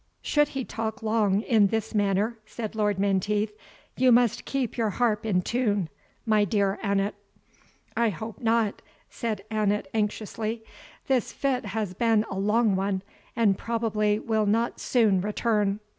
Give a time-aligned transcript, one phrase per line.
[0.23, 3.53] "Should he talk long in this manner," said Lord Menteith,
[3.95, 5.89] "you must keep your harp in tune,
[6.25, 7.13] my dear Annot."
[7.95, 10.63] "I hope not," said Annot, anxiously;
[11.05, 13.03] "this fit has been a long one,
[13.35, 15.79] and probably will not soon return.